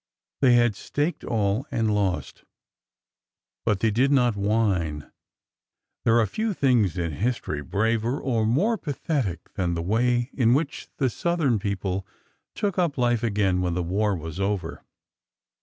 [0.39, 2.43] They had staked all and lost,
[3.65, 5.11] but they did not whine.
[6.05, 10.87] There are few things in history braver or more pathetic than the way in which
[10.97, 12.03] the Southern people
[12.55, 14.83] took up life again when the war was over.